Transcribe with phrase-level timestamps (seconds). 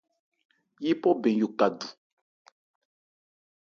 [0.83, 1.87] Yípɔ bɛn yo ka du.